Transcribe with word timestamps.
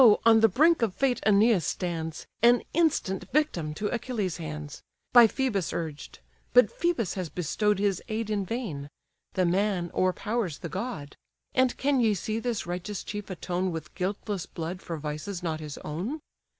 on 0.25 0.39
the 0.39 0.49
brink 0.49 0.81
of 0.81 0.95
fate 0.95 1.21
Æneas 1.27 1.61
stands, 1.61 2.25
An 2.41 2.63
instant 2.73 3.29
victim 3.31 3.71
to 3.75 3.85
Achilles' 3.89 4.37
hands; 4.37 4.81
By 5.13 5.27
Phœbus 5.27 5.71
urged; 5.71 6.17
but 6.55 6.71
Phœbus 6.75 7.13
has 7.13 7.29
bestow'd 7.29 7.77
His 7.77 8.01
aid 8.07 8.31
in 8.31 8.43
vain: 8.43 8.89
the 9.33 9.45
man 9.45 9.91
o'erpowers 9.93 10.61
the 10.61 10.69
god. 10.69 11.17
And 11.53 11.77
can 11.77 11.99
ye 11.99 12.15
see 12.15 12.39
this 12.39 12.65
righteous 12.65 13.03
chief 13.03 13.29
atone 13.29 13.71
With 13.71 13.93
guiltless 13.93 14.47
blood 14.47 14.81
for 14.81 14.97
vices 14.97 15.43
not 15.43 15.59
his 15.59 15.77
own? 15.85 16.19